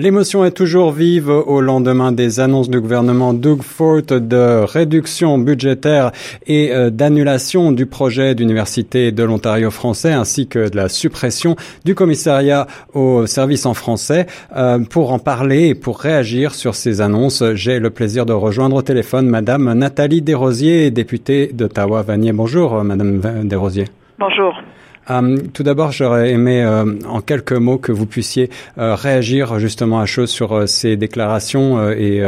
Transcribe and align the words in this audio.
L'émotion 0.00 0.46
est 0.46 0.52
toujours 0.52 0.92
vive 0.92 1.28
au 1.28 1.60
lendemain 1.60 2.10
des 2.10 2.40
annonces 2.40 2.70
du 2.70 2.80
gouvernement 2.80 3.34
Doug 3.34 3.60
Ford 3.60 4.00
de 4.00 4.64
réduction 4.64 5.36
budgétaire 5.36 6.10
et 6.46 6.72
euh, 6.72 6.88
d'annulation 6.88 7.70
du 7.70 7.84
projet 7.84 8.34
d'université 8.34 9.12
de 9.12 9.22
l'Ontario 9.22 9.70
français 9.70 10.12
ainsi 10.12 10.48
que 10.48 10.70
de 10.70 10.74
la 10.74 10.88
suppression 10.88 11.54
du 11.84 11.94
commissariat 11.94 12.66
au 12.94 13.26
service 13.26 13.66
en 13.66 13.74
français. 13.74 14.26
Euh, 14.56 14.78
pour 14.78 15.12
en 15.12 15.18
parler 15.18 15.68
et 15.68 15.74
pour 15.74 16.00
réagir 16.00 16.54
sur 16.54 16.76
ces 16.76 17.02
annonces, 17.02 17.44
j'ai 17.52 17.78
le 17.78 17.90
plaisir 17.90 18.24
de 18.24 18.32
rejoindre 18.32 18.76
au 18.76 18.82
téléphone 18.82 19.26
Madame 19.26 19.70
Nathalie 19.74 20.22
Desrosiers, 20.22 20.90
députée 20.90 21.50
d'Ottawa-Vanier. 21.52 22.32
Bonjour 22.32 22.82
Madame 22.84 23.20
Desrosiers. 23.44 23.88
Bonjour. 24.18 24.62
Euh, 25.10 25.36
tout 25.52 25.62
d'abord, 25.62 25.92
j'aurais 25.92 26.30
aimé 26.30 26.62
euh, 26.62 26.84
en 27.06 27.20
quelques 27.20 27.52
mots 27.52 27.78
que 27.78 27.92
vous 27.92 28.06
puissiez 28.06 28.50
euh, 28.78 28.94
réagir 28.94 29.58
justement 29.58 30.00
à 30.00 30.06
chose 30.06 30.30
sur 30.30 30.68
ces 30.68 30.96
déclarations 30.96 31.90
et 31.90 32.22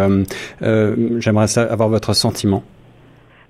j'aimerais 0.60 1.58
avoir 1.58 1.88
votre 1.88 2.14
sentiment. 2.14 2.62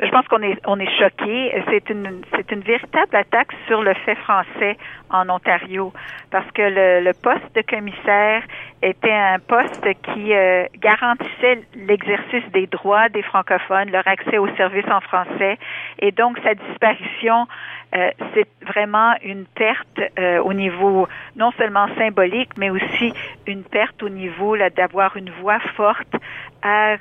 Je 0.02 0.10
pense 0.10 0.26
qu'on 0.28 0.42
est 0.42 0.58
on 0.66 0.78
est 0.80 0.98
choqué. 0.98 1.62
C'est 1.70 1.88
une 1.90 2.22
c'est 2.34 2.50
une 2.50 2.60
véritable 2.60 3.14
attaque 3.14 3.52
sur 3.66 3.82
le 3.82 3.94
fait 3.94 4.16
français 4.16 4.76
en 5.10 5.28
Ontario 5.28 5.92
parce 6.30 6.50
que 6.52 6.62
le, 6.62 7.04
le 7.04 7.12
poste 7.12 7.54
de 7.54 7.62
commissaire 7.62 8.42
était 8.82 9.12
un 9.12 9.38
poste 9.38 9.86
qui 10.02 10.32
garantissait 10.80 11.62
l'exercice 11.74 12.44
des 12.52 12.66
droits 12.66 13.08
des 13.10 13.22
francophones, 13.22 13.90
leur 13.90 14.06
accès 14.08 14.38
aux 14.38 14.52
services 14.56 14.90
en 14.90 15.00
français 15.00 15.58
et 16.00 16.10
donc 16.10 16.38
sa 16.42 16.54
disparition 16.54 17.46
euh, 17.94 18.10
c'est 18.32 18.46
vraiment 18.66 19.12
une 19.22 19.44
perte 19.44 20.00
euh, 20.18 20.40
au 20.42 20.54
niveau 20.54 21.06
non 21.36 21.52
seulement 21.58 21.88
symbolique, 21.98 22.50
mais 22.56 22.70
aussi 22.70 23.12
une 23.46 23.64
perte 23.64 24.02
au 24.02 24.08
niveau 24.08 24.56
d'avoir 24.56 25.16
une 25.18 25.30
voix 25.42 25.60
forte 25.76 26.14
à, 26.62 26.92
euh, 26.92 26.96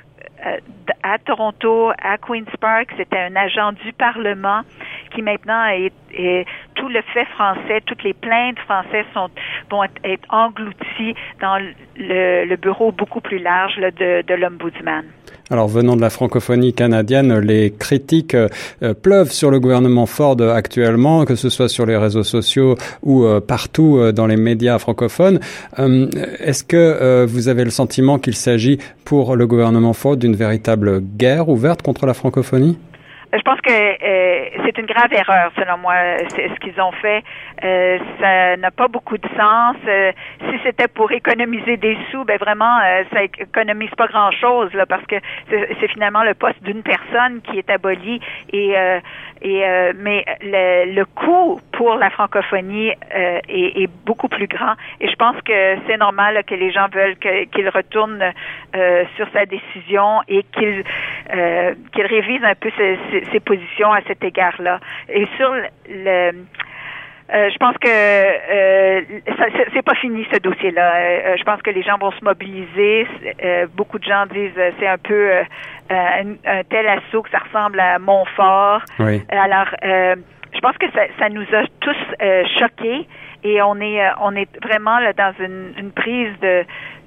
à 1.02 1.18
Toronto, 1.18 1.92
à 2.02 2.18
Queens 2.18 2.50
Park. 2.60 2.90
C'était 2.96 3.18
un 3.18 3.36
agent 3.36 3.72
du 3.72 3.92
Parlement 3.92 4.62
qui 5.14 5.22
maintenant 5.22 5.66
est, 5.66 5.92
tout 6.74 6.88
le 6.88 7.02
fait 7.12 7.24
français, 7.26 7.80
toutes 7.86 8.02
les 8.02 8.14
plaintes 8.14 8.58
françaises 8.60 9.06
sont 9.14 9.30
vont 9.70 9.84
être, 9.84 10.26
englouties 10.30 11.14
dans 11.40 11.58
le, 11.96 12.56
bureau 12.56 12.92
beaucoup 12.92 13.20
plus 13.20 13.38
large 13.38 13.76
de, 13.76 14.22
de 14.22 14.34
l'ombudsman. 14.34 15.04
Alors 15.52 15.68
venant 15.68 15.96
de 15.96 16.00
la 16.00 16.08
francophonie 16.08 16.72
canadienne, 16.72 17.38
les 17.38 17.72
critiques 17.72 18.34
euh, 18.34 18.48
pleuvent 19.02 19.30
sur 19.30 19.50
le 19.50 19.60
gouvernement 19.60 20.06
Ford 20.06 20.40
actuellement, 20.40 21.26
que 21.26 21.34
ce 21.34 21.50
soit 21.50 21.68
sur 21.68 21.84
les 21.84 21.98
réseaux 21.98 22.22
sociaux 22.22 22.74
ou 23.02 23.24
euh, 23.24 23.38
partout 23.38 23.98
euh, 23.98 24.12
dans 24.12 24.26
les 24.26 24.38
médias 24.38 24.78
francophones. 24.78 25.40
Est-ce 25.76 26.64
que 26.64 27.26
vous 27.26 27.48
avez 27.48 27.64
le 27.64 27.70
sentiment 27.70 28.18
qu'il 28.18 28.34
s'agit 28.34 28.78
pour 29.04 29.36
le 29.36 29.46
gouvernement 29.46 29.92
Ford 29.92 30.16
d'une 30.16 30.34
véritable 30.34 31.02
guerre 31.02 31.50
ouverte 31.50 31.82
contre 31.82 32.06
la 32.06 32.14
francophonie? 32.14 32.78
Je 33.32 33.40
pense 33.40 33.60
que 33.62 33.70
euh, 33.70 34.50
c'est 34.64 34.76
une 34.78 34.86
grave 34.86 35.12
erreur, 35.12 35.50
selon 35.56 35.78
moi, 35.78 35.94
ce 36.28 36.58
qu'ils 36.60 36.78
ont 36.80 36.92
fait. 36.92 37.24
Euh, 37.64 37.98
ça 38.20 38.56
n'a 38.58 38.70
pas 38.70 38.88
beaucoup 38.88 39.16
de 39.16 39.28
sens. 39.28 39.76
Euh, 39.88 40.12
si 40.50 40.58
c'était 40.62 40.88
pour 40.88 41.10
économiser 41.12 41.78
des 41.78 41.96
sous, 42.10 42.24
ben 42.24 42.36
vraiment, 42.38 42.78
ça 43.12 43.24
économise 43.24 43.90
pas 43.96 44.06
grand-chose, 44.06 44.72
là, 44.74 44.84
parce 44.84 45.04
que 45.06 45.16
c'est 45.48 45.88
finalement 45.88 46.22
le 46.24 46.34
poste 46.34 46.62
d'une 46.62 46.82
personne 46.82 47.40
qui 47.42 47.58
est 47.58 47.70
aboli. 47.70 48.20
Et, 48.52 48.74
et 49.40 49.92
mais 49.96 50.24
le, 50.42 50.94
le 50.94 51.04
coût 51.06 51.60
pour 51.82 51.96
la 51.96 52.10
francophonie 52.10 52.92
est, 53.10 53.82
est, 53.82 53.90
beaucoup 54.06 54.28
plus 54.28 54.46
grand. 54.46 54.74
Et 55.00 55.08
je 55.08 55.16
pense 55.16 55.34
que 55.42 55.76
c'est 55.86 55.96
normal 55.96 56.44
que 56.46 56.54
les 56.54 56.70
gens 56.70 56.86
veulent 56.92 57.16
qu'il 57.16 57.68
retourne 57.68 58.22
sur 59.16 59.26
sa 59.32 59.46
décision 59.46 60.20
et 60.28 60.44
qu'il 60.54 60.84
qu'il 61.92 62.06
révise 62.06 62.44
un 62.44 62.54
peu 62.54 62.70
ses, 62.76 62.98
ses 63.32 63.40
positions 63.40 63.92
à 63.92 64.00
cet 64.02 64.22
égard-là. 64.22 64.78
Et 65.08 65.26
sur 65.36 65.52
le, 65.88 66.32
euh, 67.32 67.48
je 67.50 67.56
pense 67.56 67.76
que 67.78 67.88
euh, 67.88 69.00
c'est 69.72 69.82
pas 69.82 69.94
fini 69.94 70.26
ce 70.30 70.38
dossier-là. 70.38 70.92
Euh, 70.96 71.36
je 71.38 71.44
pense 71.44 71.62
que 71.62 71.70
les 71.70 71.82
gens 71.82 71.96
vont 71.98 72.10
se 72.10 72.22
mobiliser. 72.22 73.06
Euh, 73.42 73.66
beaucoup 73.74 73.98
de 73.98 74.04
gens 74.04 74.26
disent 74.26 74.58
c'est 74.78 74.86
un 74.86 74.98
peu 74.98 75.30
un, 75.88 76.62
tel 76.68 76.88
assaut 76.88 77.22
que 77.22 77.30
ça 77.30 77.38
ressemble 77.38 77.80
à 77.80 77.98
Montfort. 77.98 78.82
Oui. 78.98 79.22
Alors, 79.30 79.68
je 80.54 80.60
pense 80.60 80.76
que 80.78 80.90
ça, 80.92 81.02
ça 81.18 81.28
nous 81.28 81.46
a 81.52 81.64
tous 81.80 81.96
choqués 82.58 83.06
et 83.44 83.62
on 83.62 83.80
est 83.80 84.00
on 84.20 84.34
est 84.36 84.48
vraiment 84.62 84.98
là, 84.98 85.12
dans 85.12 85.34
une, 85.40 85.72
une 85.78 85.92
prise 85.92 86.32
de 86.40 86.64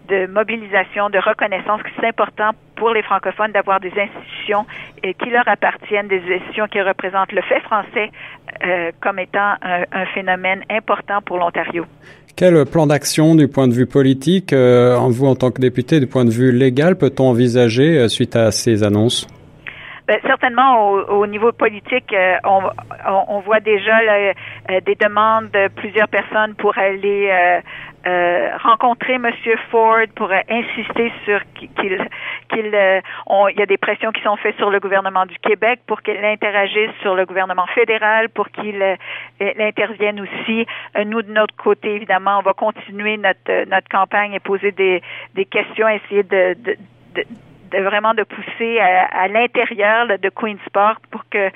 de 0.08 0.28
mobilisation, 0.28 1.10
de 1.10 1.18
reconnaissance, 1.18 1.82
que 1.82 1.90
c'est 2.00 2.08
important 2.08 2.52
pour 2.76 2.92
les 2.92 3.02
francophones 3.02 3.52
d'avoir 3.52 3.80
des 3.80 3.92
institutions 3.92 4.66
euh, 5.06 5.14
qui 5.22 5.30
leur 5.30 5.48
appartiennent, 5.48 6.08
des 6.08 6.22
institutions 6.22 6.68
qui 6.68 6.82
représentent 6.82 7.32
le 7.32 7.42
fait 7.42 7.62
français 7.62 8.12
euh, 8.64 8.92
comme 9.02 9.20
étant 9.20 9.56
un, 9.62 10.06
phénomène 10.14 10.64
important 10.70 11.22
pour 11.26 11.38
l'Ontario. 11.38 11.86
Quel 12.36 12.66
plan 12.66 12.86
d'action 12.88 13.36
du 13.36 13.48
point 13.48 13.68
de 13.68 13.74
vue 13.74 13.86
politique, 13.86 14.52
euh, 14.52 14.96
en 14.96 15.10
vous 15.10 15.26
en 15.26 15.36
tant 15.36 15.52
que 15.52 15.62
député, 15.62 16.00
du 16.00 16.08
point 16.08 16.26
de 16.26 16.32
vue 16.32 16.52
légal, 16.52 16.98
peut-on 16.98 17.30
envisager 17.30 18.08
suite 18.10 18.36
à 18.36 18.52
ces 18.52 18.84
annonces? 18.84 19.28
Ben, 20.08 20.20
certainement, 20.24 20.92
au, 20.92 21.26
niveau 21.26 21.52
politique, 21.52 22.16
on, 22.44 22.62
on, 23.08 23.40
voit 23.40 23.60
déjà 23.60 23.98
des 24.86 24.96
demandes 24.96 25.50
de 25.50 25.68
plusieurs 25.70 26.08
personnes 26.08 26.54
pour 26.56 26.78
aller 26.78 27.62
euh, 28.08 28.56
rencontrer 28.58 29.18
Monsieur 29.18 29.58
Ford 29.72 30.06
pour 30.16 30.32
euh, 30.32 30.40
insister 30.48 31.12
sur 31.26 31.42
qu'il 31.56 31.98
qu'il 32.50 32.76
euh, 32.76 33.02
il 33.50 33.58
y 33.58 33.62
a 33.64 33.66
des 33.66 33.78
pressions 33.78 34.12
qui 34.12 34.22
sont 34.22 34.36
faites 34.36 34.56
sur 34.58 34.70
le 34.70 34.80
gouvernement 34.80 35.26
du 35.26 35.36
Québec 35.40 35.80
pour 35.88 36.04
qu'il 36.04 36.24
interagisse 36.24 36.92
sur 37.02 37.16
le 37.16 37.26
gouvernement 37.26 37.66
fédéral 37.74 38.30
pour 38.30 38.50
qu'il 38.50 38.80
intervienne 39.42 40.22
aussi. 40.22 40.68
nous 41.04 41.24
de 41.24 41.32
notre 41.32 41.56
côté 41.56 41.96
évidemment 41.96 42.38
on 42.38 42.42
va 42.44 42.54
continuer 42.54 43.18
notre 43.18 43.68
notre 43.68 43.90
campagne 43.90 44.34
et 44.34 44.40
poser 44.40 44.72
des 44.72 45.02
des 45.34 45.46
questions 45.46 45.90
essayer 45.90 46.22
de, 46.22 46.54
de, 46.64 46.78
de, 47.16 47.24
vraiment 47.72 48.14
de 48.14 48.24
pousser 48.24 48.80
à, 48.80 49.06
à 49.06 49.28
l'intérieur 49.28 50.08
de 50.08 50.30
Queen's 50.30 50.70
Park 50.72 51.00
pour 51.12 51.28
que 51.30 51.50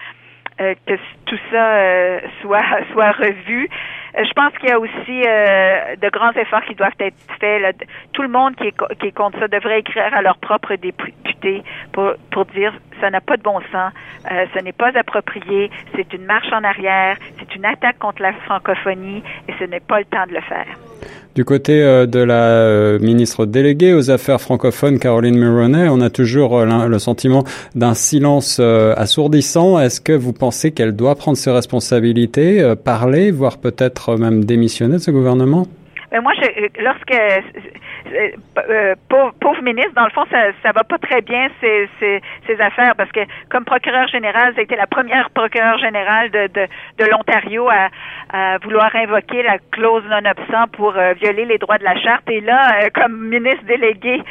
que 0.58 0.94
tout 1.26 1.40
ça 1.52 2.20
soit 2.42 2.66
soit 2.92 3.12
revu. 3.12 3.70
Euh, 4.18 4.24
je 4.24 4.34
pense 4.34 4.54
qu'il 4.58 4.70
y 4.70 4.72
a 4.72 4.80
aussi 4.80 5.24
euh, 5.28 5.96
de 5.96 6.10
grands 6.10 6.32
efforts 6.32 6.64
qui 6.64 6.76
doivent 6.76 6.92
être 7.00 7.16
faits. 7.40 7.88
Tout 8.14 8.22
le 8.22 8.28
monde 8.28 8.56
qui 8.56 8.68
est, 8.68 8.98
qui 9.00 9.08
est 9.08 9.12
contre 9.12 9.40
ça 9.40 9.48
devrait 9.48 9.80
écrire 9.80 10.14
à 10.14 10.22
leur 10.22 10.38
propre 10.38 10.76
député 10.76 11.64
pour, 11.92 12.14
pour 12.32 12.46
dire 12.46 12.74
ça 13.00 13.10
n'a 13.10 13.22
pas 13.22 13.38
de 13.38 13.44
bon 13.44 13.60
sens, 13.72 13.94
euh, 14.32 14.46
ce 14.54 14.60
n'est 14.60 14.74
pas 14.74 14.98
approprié, 14.98 15.70
c'est 15.96 16.12
une 16.14 16.26
marche 16.26 16.52
en 16.52 16.64
arrière, 16.64 17.18
c'est 17.40 17.56
une 17.56 17.66
attaque 17.66 18.00
contre 18.00 18.22
la 18.22 18.34
francophonie 18.34 19.24
et 19.48 19.54
ce 19.58 19.64
n'est 19.64 19.80
pas 19.80 20.00
le 20.00 20.06
temps 20.06 20.26
de 20.28 20.34
le 20.34 20.42
faire. 20.42 20.89
Du 21.36 21.46
côté 21.46 21.82
euh, 21.82 22.06
de 22.06 22.20
la 22.20 22.44
euh, 22.44 23.00
ministre 23.00 23.46
déléguée 23.46 23.94
aux 23.94 24.12
Affaires 24.12 24.42
francophones, 24.42 25.00
Caroline 25.00 25.38
Muroney, 25.38 25.88
on 25.90 26.02
a 26.02 26.10
toujours 26.10 26.66
le 26.66 27.00
sentiment 27.00 27.44
d'un 27.76 27.94
silence 27.94 28.60
assourdissant. 28.60 29.80
Est-ce 29.80 30.02
que 30.02 30.14
vous 30.14 30.34
pensez 30.34 30.72
qu'elle 30.72 30.96
doit 30.96 31.16
prendre 31.16 31.38
ses 31.38 31.52
responsabilités, 31.52 32.74
parler, 32.84 33.32
voire 33.32 33.58
peut-être 33.58 34.18
même 34.18 34.46
démissionner 34.46 34.96
de 34.96 35.02
ce 35.02 35.12
gouvernement? 35.12 35.68
Mais 36.12 36.22
moi, 36.22 36.34
je, 36.36 36.82
lorsque 36.82 37.12
euh, 37.12 38.32
euh, 38.58 38.96
pauvre, 39.08 39.62
ministre, 39.62 39.94
dans 39.96 40.06
le 40.06 40.10
fond, 40.12 40.26
ça, 40.32 40.52
ça 40.64 40.72
va 40.72 40.84
pas 40.84 40.98
très 40.98 41.22
bien 41.22 41.50
ces, 41.62 41.90
ces, 42.00 42.62
affaires 42.62 42.96
parce 42.96 43.12
que 43.12 43.20
comme 43.50 43.64
procureur 43.64 44.08
général, 44.08 44.54
ça 44.54 44.62
a 44.62 44.64
été 44.64 44.76
la 44.76 44.88
première 44.88 45.30
procureure 45.30 45.78
générale 45.78 46.30
de, 46.32 46.48
de, 46.48 46.68
de 46.98 47.06
l'Ontario 47.10 47.70
à, 47.70 47.90
à, 48.34 48.58
vouloir 48.58 48.94
invoquer 48.96 49.44
la 49.44 49.60
clause 49.72 50.04
non 50.10 50.26
absent 50.26 50.68
pour 50.74 50.98
euh, 50.98 51.14
violer 51.14 51.46
les 51.46 51.58
droits 51.58 51.78
de 51.78 51.84
la 51.84 51.96
charte. 51.96 52.30
Et 52.30 52.42
là, 52.42 52.90
comme 52.94 53.30
ministre 53.30 53.64
délégué 53.66 54.22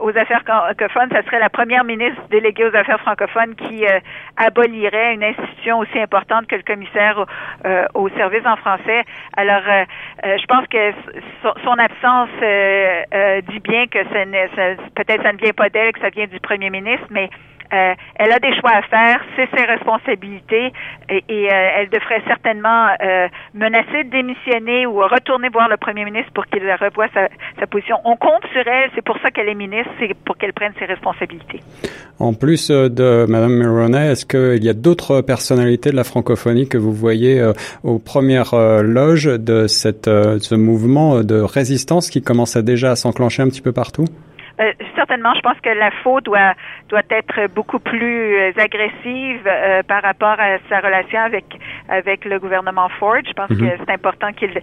aux 0.00 0.10
affaires 0.10 0.42
francophones, 0.42 1.10
ça 1.10 1.22
serait 1.22 1.40
la 1.40 1.50
première 1.50 1.84
ministre 1.84 2.20
déléguée 2.30 2.66
aux 2.66 2.76
affaires 2.76 3.00
francophones 3.00 3.54
qui 3.54 3.84
abolirait 4.36 5.14
une 5.14 5.24
institution 5.24 5.78
aussi 5.78 5.98
importante 5.98 6.46
que 6.46 6.56
le 6.56 6.62
commissaire 6.62 7.24
au 7.94 8.08
service 8.10 8.46
en 8.46 8.56
français. 8.56 9.04
Alors, 9.36 9.62
je 10.22 10.46
pense 10.46 10.66
que 10.68 10.92
son, 11.42 11.78
absence 11.78 12.28
euh, 12.42 13.40
dit 13.48 13.60
bien 13.60 13.86
que 13.86 13.98
peut-être 14.94 15.22
ça 15.22 15.32
ne 15.32 15.38
vient 15.38 15.52
pas 15.52 15.68
d'elle, 15.68 15.92
que 15.92 16.00
ça 16.00 16.10
vient 16.10 16.26
du 16.26 16.40
premier 16.40 16.70
ministre, 16.70 17.06
mais 17.10 17.30
Euh, 17.72 17.94
elle 18.16 18.32
a 18.32 18.38
des 18.38 18.54
choix 18.60 18.70
à 18.70 18.82
faire, 18.82 19.20
c'est 19.34 19.48
ses 19.56 19.64
responsabilités 19.64 20.72
et, 21.08 21.22
euh, 21.30 21.68
elle 21.78 21.88
devrait 21.88 22.22
certainement 22.26 22.88
euh, 23.02 23.28
menacer 23.54 24.04
de 24.04 24.10
démissionner 24.10 24.86
ou 24.86 24.98
retourner 24.98 25.48
voir 25.48 25.70
le 25.70 25.78
premier 25.78 26.04
ministre 26.04 26.30
pour 26.34 26.44
qu'il 26.46 26.62
revoie 26.70 27.06
sa, 27.14 27.28
sa, 27.58 27.66
position. 27.66 27.96
On 28.04 28.16
compte 28.16 28.44
sur 28.52 28.66
elle, 28.66 28.90
c'est 28.94 29.04
pour 29.04 29.16
ça 29.22 29.30
qu'elle 29.30 29.48
est 29.48 29.54
ministre, 29.54 29.90
c'est 29.98 30.12
pour 30.24 30.36
qu'elle 30.36 30.52
prenne 30.52 30.72
ses 30.78 30.84
responsabilités. 30.84 31.60
En 32.18 32.34
plus 32.34 32.70
de 32.70 33.24
Mme 33.26 33.52
Mulroney, 33.52 34.12
est-ce 34.12 34.26
qu'il 34.26 34.62
y 34.62 34.68
a 34.68 34.74
d'autres 34.74 35.22
personnalités 35.22 35.90
de 35.90 35.96
la 35.96 36.04
francophonie 36.04 36.68
que 36.68 36.78
vous 36.78 36.92
voyez 36.92 37.42
aux 37.82 37.98
premières 37.98 38.54
loges 38.82 39.24
de 39.24 39.66
ce 39.66 40.54
mouvement 40.54 41.22
de 41.22 41.40
résistance 41.40 42.10
qui 42.10 42.22
commence 42.22 42.56
déjà 42.58 42.92
à 42.92 42.96
s'enclencher 42.96 43.42
un 43.42 43.48
petit 43.48 43.62
peu 43.62 43.72
partout? 43.72 44.04
Euh, 44.60 44.72
certainement, 44.94 45.34
je 45.34 45.40
pense 45.40 45.58
que 45.60 45.70
la 45.70 45.90
faute 46.02 46.24
doit 46.24 46.54
doit 46.88 47.02
être 47.10 47.46
beaucoup 47.54 47.78
plus 47.78 48.36
euh, 48.36 48.52
agressive 48.58 49.46
euh, 49.46 49.82
par 49.82 50.02
rapport 50.02 50.36
à 50.38 50.58
sa 50.68 50.80
relation 50.80 51.20
avec 51.20 51.44
avec 51.88 52.24
le 52.24 52.38
gouvernement 52.38 52.88
Ford. 53.00 53.22
Je 53.26 53.32
pense 53.32 53.48
que 53.48 53.54
mhm. 53.54 53.78
c'est 53.78 53.92
important 53.92 54.32
qu'ils 54.32 54.60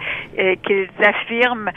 qu'ils 0.64 0.90
affirment 1.04 1.72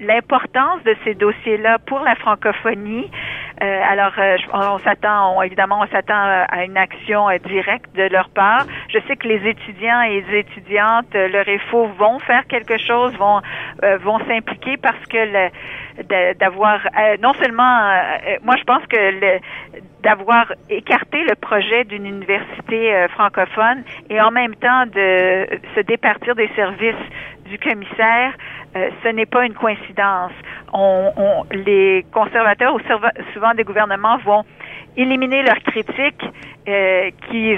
l'importance 0.00 0.82
de 0.84 0.94
ces 1.04 1.14
dossiers-là 1.14 1.78
pour 1.86 2.00
la 2.00 2.14
francophonie. 2.16 3.10
alors, 3.60 4.12
on 4.52 4.78
s'attend, 4.80 5.40
évidemment, 5.42 5.80
on 5.82 5.86
s'attend 5.86 6.44
à 6.48 6.64
une 6.64 6.76
action 6.76 7.28
directe 7.44 7.94
de 7.94 8.04
leur 8.04 8.28
part. 8.30 8.64
Je 8.88 8.98
sais 9.06 9.16
que 9.16 9.28
les 9.28 9.48
étudiants 9.48 10.02
et 10.02 10.20
les 10.20 10.38
étudiantes, 10.38 11.12
le 11.14 11.40
REFO 11.42 11.86
vont 11.98 12.18
faire 12.20 12.46
quelque 12.46 12.78
chose, 12.78 13.14
vont 13.16 13.40
vont 14.00 14.18
s'impliquer 14.26 14.76
parce 14.76 15.04
que 15.06 15.18
le 15.18 15.50
d'avoir 16.38 16.80
euh, 16.86 17.16
non 17.22 17.32
seulement 17.34 17.62
euh, 17.62 17.94
euh, 18.26 18.36
moi 18.42 18.56
je 18.58 18.64
pense 18.64 18.84
que 18.86 19.38
d'avoir 20.02 20.52
écarté 20.68 21.22
le 21.24 21.34
projet 21.34 21.84
d'une 21.84 22.04
université 22.04 23.06
francophone 23.10 23.84
et 24.10 24.20
en 24.20 24.30
même 24.30 24.54
temps 24.56 24.86
de 24.86 25.46
se 25.74 25.80
départir 25.80 26.34
des 26.34 26.48
services 26.54 26.94
du 27.46 27.58
commissaire, 27.58 28.34
ce 28.74 29.08
n'est 29.08 29.26
pas 29.26 29.46
une 29.46 29.54
coïncidence. 29.54 30.32
On, 30.72 31.10
on, 31.16 31.44
les 31.52 32.04
conservateurs 32.12 32.74
ou 32.74 32.80
souvent 33.32 33.54
des 33.54 33.64
gouvernements 33.64 34.18
vont 34.18 34.44
éliminer 34.96 35.42
leurs 35.42 35.62
critiques 35.62 36.24
qui 37.30 37.56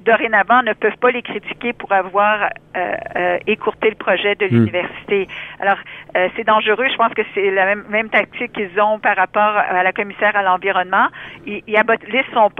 dorénavant 0.00 0.62
ne 0.62 0.72
peuvent 0.72 0.96
pas 1.00 1.10
les 1.10 1.22
critiquer 1.22 1.72
pour 1.72 1.92
avoir 1.92 2.50
euh, 2.76 2.94
euh, 3.16 3.38
écourté 3.46 3.90
le 3.90 3.96
projet 3.96 4.34
de 4.34 4.46
hmm. 4.46 4.50
l'université. 4.50 5.28
Alors, 5.60 5.78
euh, 6.16 6.28
c'est 6.36 6.44
dangereux. 6.44 6.86
Je 6.90 6.96
pense 6.96 7.12
que 7.14 7.22
c'est 7.34 7.50
la 7.50 7.66
même, 7.66 7.84
même 7.88 8.08
tactique 8.08 8.52
qu'ils 8.52 8.80
ont 8.80 8.98
par 8.98 9.16
rapport 9.16 9.56
à 9.56 9.82
la 9.82 9.92
commissaire 9.92 10.36
à 10.36 10.42
l'environnement. 10.42 11.08
Ils, 11.46 11.62
ils 11.66 11.76
abolissent 11.76 12.24
son, 12.32 12.50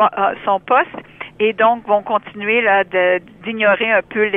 son 0.45 0.61
poste 0.61 0.89
et 1.39 1.55
donc 1.55 1.87
vont 1.87 2.03
continuer 2.03 2.61
là 2.61 2.85
d'ignorer 3.45 3.91
un 3.91 4.03
peu 4.03 4.31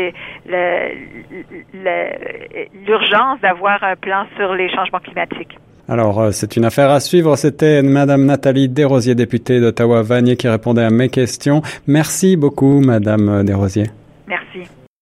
l'urgence 2.85 3.39
d'avoir 3.41 3.83
un 3.83 3.95
plan 3.95 4.25
sur 4.37 4.53
les 4.53 4.69
changements 4.69 4.99
climatiques. 4.99 5.57
Alors, 5.93 6.19
euh, 6.19 6.31
c'est 6.31 6.55
une 6.57 6.65
affaire 6.65 6.89
à 6.89 6.99
suivre. 6.99 7.35
C'était 7.35 7.83
Madame 7.83 8.25
Nathalie 8.25 8.67
Desrosiers, 8.67 9.13
députée 9.13 9.59
d'Ottawa-Vanier, 9.59 10.37
qui 10.37 10.47
répondait 10.47 10.81
à 10.81 10.89
mes 10.89 11.09
questions. 11.09 11.61
Merci 11.85 12.35
beaucoup, 12.35 12.79
Madame 12.79 13.43
Desrosiers. 13.43 13.91
Merci. 14.27 14.67